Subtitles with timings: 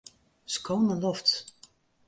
[0.53, 1.33] Sko nei lofts.